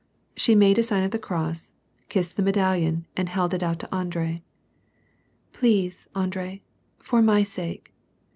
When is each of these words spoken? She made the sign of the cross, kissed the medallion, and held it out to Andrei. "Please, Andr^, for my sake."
She 0.35 0.55
made 0.55 0.77
the 0.77 0.81
sign 0.81 1.03
of 1.03 1.11
the 1.11 1.19
cross, 1.19 1.75
kissed 2.09 2.35
the 2.35 2.41
medallion, 2.41 3.05
and 3.15 3.29
held 3.29 3.53
it 3.53 3.61
out 3.61 3.77
to 3.81 3.93
Andrei. 3.93 4.39
"Please, 5.53 6.07
Andr^, 6.15 6.61
for 6.97 7.21
my 7.21 7.43
sake." 7.43 7.93